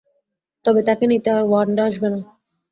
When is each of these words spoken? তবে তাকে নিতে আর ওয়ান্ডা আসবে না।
তবে 0.65 0.81
তাকে 0.87 1.05
নিতে 1.07 1.29
আর 1.31 1.43
ওয়ান্ডা 1.47 1.83
আসবে 1.89 2.07
না। 2.13 2.19